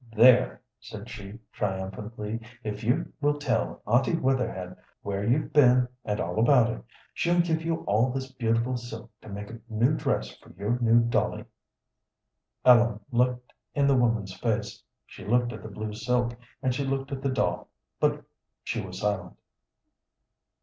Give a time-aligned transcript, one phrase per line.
[0.15, 6.39] "There!" said she, triumphantly, "if you will tell Aunty Wetherhed where you've been, and all
[6.39, 10.53] about it, she'll give you all this beautiful silk to make a new dress for
[10.57, 11.45] your new dolly."
[12.65, 17.11] Ellen looked in the woman's face, she looked at the blue silk, and she looked
[17.11, 17.67] at the doll,
[17.99, 18.23] but
[18.63, 19.37] she was silent.